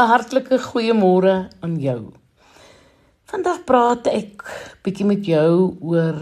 'n 0.00 0.08
hartlike 0.08 0.56
goeiemôre 0.58 1.50
aan 1.60 1.76
jou. 1.76 2.12
Vandag 3.28 3.64
praat 3.68 4.06
ek 4.08 4.44
bietjie 4.82 5.04
met 5.04 5.26
jou 5.28 5.76
oor 5.84 6.16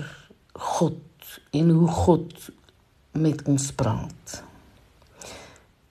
God 0.52 0.98
en 1.54 1.70
hoe 1.70 1.86
God 1.86 2.32
met 3.14 3.44
ons 3.46 3.66
praat. 3.78 4.42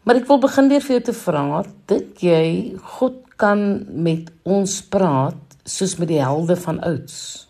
Maar 0.04 0.20
ek 0.20 0.28
wil 0.28 0.40
begin 0.44 0.68
deur 0.68 0.84
vir 0.84 0.96
jou 0.98 1.04
te 1.08 1.16
vra, 1.16 1.64
dink 1.88 2.20
jy 2.24 2.76
God 3.00 3.24
kan 3.40 3.62
met 3.88 4.32
ons 4.44 4.82
praat 4.84 5.56
soos 5.64 5.96
met 5.96 6.12
die 6.12 6.20
helde 6.20 6.58
van 6.60 6.82
ouds? 6.84 7.48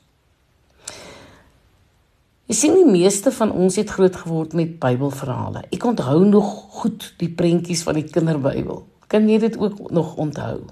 Jy 2.48 2.56
sien 2.56 2.78
die 2.78 2.86
meeste 2.86 3.34
van 3.34 3.50
ons 3.52 3.76
het 3.82 3.90
groot 3.90 4.22
geword 4.22 4.54
met 4.54 4.78
Bybelverhale. 4.80 5.66
Ek 5.74 5.84
onthou 5.84 6.22
nog 6.30 6.54
goed 6.78 7.10
die 7.18 7.34
prentjies 7.34 7.82
van 7.84 7.98
die 7.98 8.06
kinderbybel. 8.06 8.86
Kan 9.08 9.30
jy 9.30 9.38
dit 9.40 9.58
ook 9.58 9.92
nog 9.92 10.16
onthou? 10.20 10.66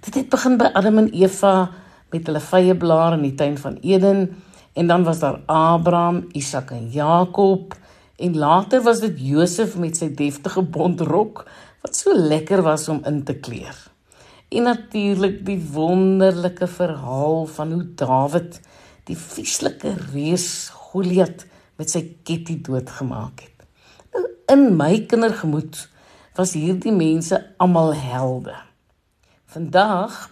Dit 0.00 0.14
het 0.14 0.28
begin 0.30 0.58
by 0.60 0.70
Adam 0.78 0.98
en 1.02 1.10
Eva 1.10 1.70
met 2.12 2.26
hulle 2.28 2.42
vrye 2.42 2.76
blare 2.78 3.16
in 3.18 3.24
die 3.26 3.34
tuin 3.34 3.56
van 3.58 3.78
Eden 3.82 4.28
en 4.74 4.90
dan 4.90 5.04
was 5.06 5.18
daar 5.22 5.40
Abraham, 5.50 6.24
Isak 6.32 6.70
en 6.70 6.86
Jakob 6.94 7.74
en 8.16 8.36
later 8.38 8.82
was 8.82 9.00
dit 9.02 9.18
Josef 9.18 9.74
met 9.78 9.98
sy 9.98 10.12
deftige 10.14 10.62
bontrok 10.62 11.44
wat 11.82 11.98
so 11.98 12.14
lekker 12.14 12.62
was 12.62 12.86
om 12.88 13.02
in 13.10 13.24
te 13.26 13.34
kleur. 13.34 13.74
En 14.54 14.68
natuurlik 14.70 15.40
die 15.46 15.58
wonderlike 15.74 16.66
verhaal 16.70 17.46
van 17.56 17.72
hoe 17.72 17.86
Dawid 17.98 18.60
die 19.08 19.18
vieslike 19.18 19.96
reus 20.12 20.70
Goliat 20.70 21.42
met 21.80 21.90
sy 21.90 22.04
ketting 22.22 22.62
doodgemaak 22.62 23.42
het. 23.42 23.66
Nou 24.14 24.24
in 24.54 24.64
my 24.78 24.92
kindergemoed 25.10 25.88
was 26.34 26.54
hierdie 26.58 26.92
mense 26.92 27.38
almal 27.62 27.94
helde. 27.94 28.54
Vandag 29.46 30.30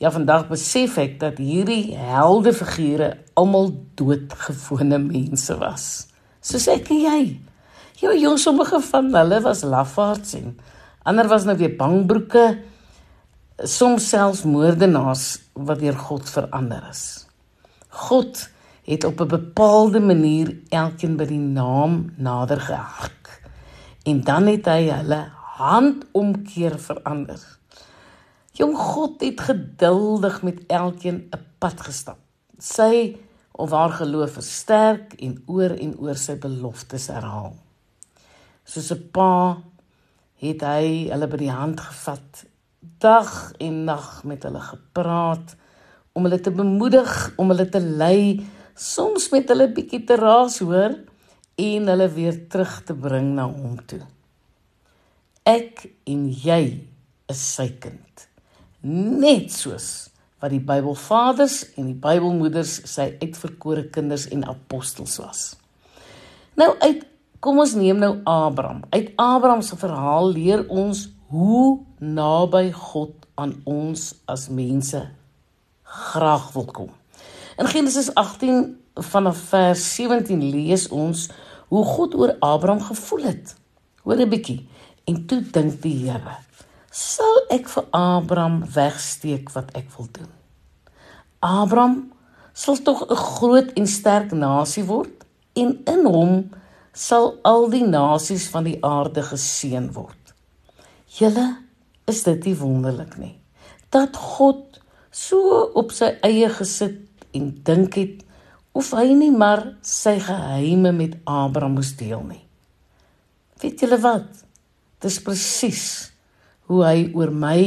ja, 0.00 0.08
vandag 0.08 0.46
besef 0.48 0.96
ek 1.00 1.18
dat 1.20 1.40
hierdie 1.40 1.92
helde 1.92 2.54
figure 2.56 3.10
almal 3.36 3.68
doodgewone 4.00 4.96
mense 5.04 5.56
was. 5.60 5.86
Soos 6.40 6.64
ek 6.72 6.88
en 6.94 7.02
jy. 7.04 7.22
Ja, 8.00 8.14
jy 8.16 8.32
sommige 8.40 8.80
van 8.86 9.10
hulle 9.12 9.42
was 9.44 9.60
lafaards 9.60 10.38
en 10.38 10.54
ander 11.04 11.28
was 11.28 11.44
nou 11.44 11.56
weer 11.60 11.76
bangbroeke, 11.76 12.46
soms 13.60 14.08
selfs 14.08 14.46
moordenaars 14.48 15.26
wat 15.68 15.82
deur 15.84 16.00
God 16.08 16.32
verander 16.32 16.86
is. 16.88 17.26
God 18.08 18.46
het 18.88 19.04
op 19.04 19.20
'n 19.20 19.28
bepaalde 19.36 20.00
manier 20.00 20.56
elkeen 20.70 21.16
by 21.20 21.28
die 21.28 21.44
naam 21.44 22.12
nader 22.16 22.60
gehak 22.60 23.19
en 24.02 24.20
dan 24.24 24.46
het 24.46 24.68
hy 24.70 24.88
hulle 24.88 25.20
handomkeer 25.60 26.78
verander. 26.80 27.40
Jong 28.56 28.76
God 28.76 29.20
het 29.20 29.40
geduldig 29.40 30.42
met 30.42 30.64
elkeen 30.66 31.28
'n 31.30 31.44
pad 31.58 31.80
gestap. 31.80 32.18
Sy 32.58 33.16
of 33.52 33.70
haar 33.70 33.90
geloof 33.90 34.32
versterk 34.32 35.12
en 35.20 35.42
oor 35.46 35.70
en 35.70 35.98
oor 35.98 36.16
sy 36.16 36.38
beloftes 36.38 37.06
herhaal. 37.06 37.56
Soos 38.64 38.90
'n 38.92 39.10
pa 39.12 39.56
het 40.40 40.60
hy 40.60 41.08
hulle 41.10 41.26
by 41.26 41.36
die 41.36 41.52
hand 41.52 41.80
gevat, 41.80 42.44
dag 42.98 43.52
en 43.58 43.84
nag 43.84 44.24
met 44.24 44.42
hulle 44.42 44.60
gepraat 44.60 45.56
om 46.12 46.24
hulle 46.24 46.40
te 46.40 46.50
bemoedig, 46.50 47.32
om 47.36 47.48
hulle 47.48 47.68
te 47.68 47.80
lei, 47.80 48.46
soms 48.74 49.28
met 49.30 49.48
hulle 49.48 49.68
bietjie 49.72 50.04
te 50.04 50.16
raas 50.16 50.58
hoor 50.58 50.96
en 51.60 51.90
hulle 51.92 52.08
weer 52.14 52.38
terug 52.48 52.80
te 52.88 52.96
bring 52.96 53.34
na 53.36 53.46
hom 53.50 53.76
toe. 53.90 54.00
Ek 55.48 55.84
en 56.08 56.28
jy 56.32 56.62
is 57.30 57.42
sy 57.56 57.68
kind. 57.82 58.26
Net 58.84 59.52
soos 59.52 60.10
wat 60.40 60.54
die 60.54 60.62
Bybelvaders 60.64 61.62
en 61.76 61.90
die 61.90 61.98
Bybelmoeders 62.00 62.78
sy 62.88 63.10
uitverkore 63.20 63.88
kinders 63.92 64.26
en 64.32 64.46
apostels 64.48 65.18
was. 65.20 65.42
Nou 66.56 66.72
uit 66.80 67.04
kom 67.40 67.60
ons 67.60 67.74
neem 67.76 68.00
nou 68.00 68.14
Abraham. 68.28 68.82
Uit 68.92 69.12
Abraham 69.20 69.62
se 69.64 69.76
verhaal 69.80 70.32
leer 70.32 70.64
ons 70.68 71.06
hoe 71.32 71.80
naby 72.00 72.70
God 72.76 73.14
aan 73.40 73.54
ons 73.68 74.10
as 74.28 74.48
mense 74.52 75.00
graag 75.90 76.50
wil 76.56 76.68
kom. 76.68 76.90
In 77.60 77.68
Genesis 77.68 78.10
18 78.14 78.76
vanaf 79.10 79.38
vers 79.52 79.84
17 79.94 80.42
lees 80.52 80.88
ons 80.88 81.28
hoe 81.70 81.84
God 81.86 82.14
oor 82.18 82.36
Abraham 82.42 82.82
gevoel 82.82 83.22
het. 83.30 83.54
Hoor 84.02 84.18
'n 84.18 84.28
bietjie. 84.28 84.68
En 85.04 85.26
toe 85.26 85.40
dink 85.50 85.82
die 85.82 85.96
Here: 86.04 86.36
"Sal 86.90 87.36
ek 87.48 87.68
vir 87.68 87.84
Abraham 87.90 88.64
wegsteek 88.74 89.50
wat 89.54 89.70
ek 89.72 89.88
wil 89.96 90.08
doen? 90.12 90.32
Abraham 91.38 92.12
sal 92.52 92.76
tog 92.82 93.06
'n 93.06 93.16
groot 93.16 93.72
en 93.72 93.86
sterk 93.86 94.32
nasie 94.32 94.84
word 94.84 95.24
en 95.52 95.80
in 95.84 96.04
hom 96.06 96.50
sal 96.92 97.38
al 97.42 97.70
die 97.70 97.86
nasies 97.86 98.48
van 98.48 98.64
die 98.64 98.78
aarde 98.84 99.22
geseën 99.22 99.92
word." 99.92 100.34
Julle 101.06 101.56
is 102.06 102.22
dit 102.22 102.44
nie 102.44 102.56
wonderlik 102.56 103.18
nie 103.18 103.40
dat 103.90 104.16
God 104.16 104.80
so 105.10 105.70
op 105.74 105.92
sy 105.92 106.12
eie 106.26 106.48
gesit 106.54 107.00
en 107.34 107.50
dink 107.66 107.94
het 107.98 108.22
of 108.76 108.92
hy 108.94 109.10
nie 109.16 109.32
maar 109.34 109.64
sy 109.82 110.16
geheime 110.22 110.92
met 110.94 111.16
Abraham 111.24 111.78
moes 111.78 111.94
deel 111.98 112.22
nie. 112.28 112.42
Weet 113.60 113.82
julle 113.82 113.98
wat? 114.00 114.44
Dis 115.02 115.18
presies 115.24 115.84
hoe 116.70 116.84
hy 116.86 117.08
oor 117.16 117.32
my 117.34 117.60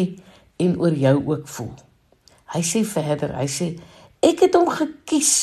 en 0.64 0.78
oor 0.80 0.96
jou 0.96 1.16
ook 1.34 1.50
voel. 1.56 1.74
Hy 2.53 2.62
sê 2.66 2.84
verder, 2.88 3.34
hy 3.36 3.50
sê 3.50 3.74
ek 4.24 4.46
het 4.46 4.56
hom 4.56 4.69
gekies 4.72 5.34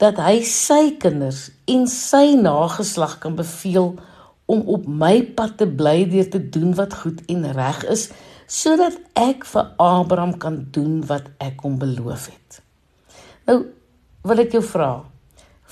dat 0.00 0.20
hy 0.20 0.42
sy 0.44 0.92
kinders 1.00 1.48
en 1.72 1.86
sy 1.90 2.36
nageslag 2.38 3.16
kan 3.22 3.36
beveel 3.38 3.94
om 4.46 4.62
op 4.70 4.84
my 4.86 5.18
pad 5.36 5.56
te 5.58 5.66
bly 5.66 6.04
deur 6.10 6.28
te 6.30 6.40
doen 6.52 6.74
wat 6.78 6.94
goed 7.02 7.22
en 7.32 7.48
reg 7.56 7.82
is 7.90 8.10
sodat 8.46 8.94
ek 9.18 9.42
vir 9.50 9.72
Abraham 9.82 10.36
kan 10.38 10.60
doen 10.70 11.00
wat 11.08 11.32
ek 11.42 11.64
hom 11.66 11.80
beloof 11.82 12.28
het. 12.30 12.60
Nou 13.48 13.64
wil 14.26 14.42
ek 14.42 14.56
jou 14.56 14.64
vra. 14.64 14.90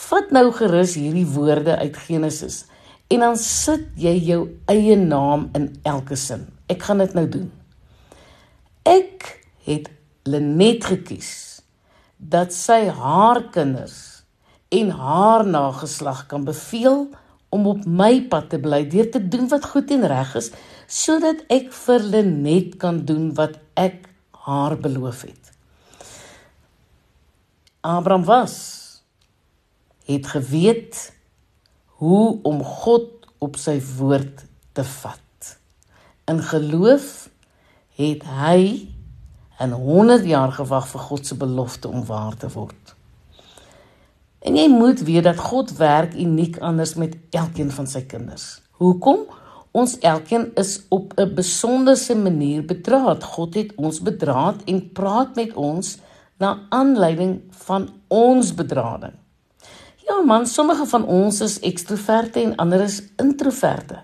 Vat 0.08 0.32
nou 0.34 0.48
gerus 0.54 0.96
hierdie 0.98 1.26
woorde 1.34 1.76
uit 1.78 1.96
Genesis 2.06 2.64
en 3.12 3.20
dan 3.22 3.36
sit 3.38 3.90
jy 4.00 4.14
jou 4.26 4.40
eie 4.70 4.96
naam 4.98 5.48
in 5.54 5.68
elke 5.86 6.16
sin. 6.18 6.46
Ek 6.72 6.82
gaan 6.86 7.02
dit 7.04 7.14
nou 7.16 7.26
doen. 7.28 7.50
Ek 8.88 9.28
het 9.68 9.90
Lenet 10.24 10.86
gekies 10.88 11.60
dat 12.16 12.54
sy 12.56 12.86
haar 12.88 13.42
kinders 13.52 14.24
en 14.72 14.90
haar 14.96 15.44
nageslag 15.46 16.24
kan 16.30 16.46
beveel 16.48 17.10
om 17.54 17.68
op 17.70 17.84
my 17.86 18.24
pad 18.32 18.48
te 18.54 18.58
bly 18.58 18.82
deur 18.90 19.10
te 19.12 19.20
doen 19.20 19.46
wat 19.52 19.68
goed 19.74 19.92
en 19.94 20.06
reg 20.10 20.32
is 20.40 20.50
sodat 20.90 21.44
ek 21.52 21.70
vir 21.84 22.08
Lenet 22.14 22.78
kan 22.80 23.04
doen 23.08 23.30
wat 23.38 23.60
ek 23.76 24.08
haar 24.46 24.76
beloof 24.80 25.24
het. 25.28 25.53
Abraham 27.84 28.24
was 28.24 28.80
het 30.04 30.26
geweet 30.26 31.12
hoe 31.84 32.38
om 32.42 32.62
God 32.64 33.08
op 33.38 33.58
sy 33.60 33.76
woord 33.96 34.44
te 34.72 34.84
vat. 34.84 35.50
In 36.24 36.40
geloof 36.40 37.28
het 38.00 38.24
hy 38.24 38.88
in 39.60 39.76
100 39.76 40.24
jaar 40.24 40.52
gewag 40.56 40.88
vir 40.94 41.04
God 41.10 41.28
se 41.28 41.36
belofte 41.36 41.88
om 41.88 42.06
waar 42.08 42.36
te 42.40 42.48
word. 42.54 42.94
En 44.40 44.56
jy 44.56 44.64
moet 44.72 45.04
weet 45.04 45.28
dat 45.28 45.44
God 45.44 45.76
werk 45.76 46.16
uniek 46.16 46.56
anders 46.64 46.96
met 47.00 47.18
elkeen 47.36 47.72
van 47.72 47.88
sy 47.88 48.00
kinders. 48.08 48.62
Hoekom? 48.80 49.26
Ons 49.76 49.98
elkeen 50.00 50.50
is 50.56 50.80
op 50.88 51.12
'n 51.20 51.34
besonderse 51.34 52.16
manier 52.16 52.64
bedraad. 52.64 53.24
God 53.24 53.54
het 53.54 53.74
ons 53.76 54.00
bedraad 54.00 54.64
en 54.64 54.92
praat 54.92 55.36
met 55.36 55.52
ons 55.52 55.98
na 56.44 56.54
aanleiding 56.68 57.38
van 57.64 57.88
ons 58.12 58.52
bedrading. 58.56 59.16
Ja 60.04 60.20
man, 60.20 60.46
sommige 60.46 60.84
van 60.86 61.06
ons 61.08 61.40
is 61.40 61.60
ekstroverte 61.64 62.42
en 62.42 62.58
ander 62.60 62.84
is 62.84 63.00
introverte. 63.22 64.02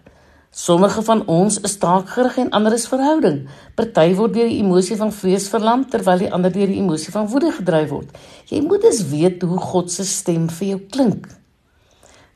Sommige 0.51 1.03
van 1.07 1.21
ons 1.31 1.61
is 1.61 1.77
taakgerig 1.79 2.39
en 2.43 2.49
ander 2.57 2.75
is 2.75 2.89
verhouding. 2.91 3.45
Party 3.79 4.09
word 4.19 4.33
deur 4.35 4.49
die 4.49 4.63
emosie 4.63 4.97
van 4.99 5.13
vrees 5.15 5.47
verlam 5.53 5.85
terwyl 5.93 6.25
die 6.25 6.31
ander 6.33 6.51
deur 6.51 6.73
die 6.73 6.81
emosie 6.81 7.13
van 7.15 7.29
woede 7.31 7.53
gedryf 7.61 7.93
word. 7.93 8.17
Jy 8.51 8.65
moet 8.65 8.83
dus 8.83 9.05
weet 9.13 9.45
hoe 9.47 9.61
God 9.63 9.93
se 9.93 10.09
stem 10.09 10.49
vir 10.57 10.73
jou 10.73 10.81
klink. 10.97 11.29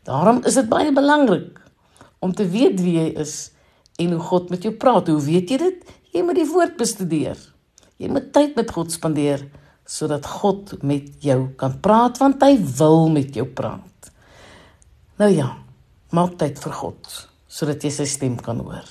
Daarom 0.07 0.45
is 0.47 0.61
dit 0.61 0.69
baie 0.71 0.93
belangrik 0.95 1.59
om 2.23 2.37
te 2.37 2.47
weet 2.47 2.79
wie 2.85 2.99
jy 3.01 3.09
is 3.25 3.35
en 3.99 4.15
hoe 4.15 4.23
God 4.29 4.53
met 4.53 4.63
jou 4.69 4.77
praat. 4.77 5.09
Hoe 5.09 5.25
weet 5.25 5.51
jy 5.51 5.63
dit? 5.65 5.93
Jy 6.15 6.23
moet 6.23 6.39
die 6.39 6.51
woord 6.53 6.79
bestudeer. 6.79 7.41
Jy 7.99 8.13
moet 8.13 8.31
tyd 8.37 8.55
met 8.61 8.71
God 8.77 8.93
spandeer 8.95 9.49
sodat 9.85 10.27
God 10.27 10.77
met 10.83 11.25
jou 11.25 11.51
kan 11.61 11.77
praat 11.85 12.19
want 12.23 12.43
hy 12.43 12.57
wil 12.79 13.09
met 13.13 13.37
jou 13.37 13.47
praat. 13.47 14.11
Nou 15.21 15.31
ja, 15.31 15.51
maak 16.15 16.39
tyd 16.41 16.59
vir 16.63 16.77
God 16.81 17.13
sodat 17.55 17.85
jy 17.87 17.93
sy 17.95 18.09
stem 18.11 18.35
kan 18.41 18.59
hoor. 18.65 18.89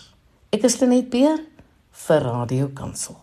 Ek 0.54 0.64
is 0.70 0.80
Lenet 0.80 1.10
Beer 1.12 1.42
vir 2.06 2.24
Radio 2.24 2.70
Kansel. 2.76 3.23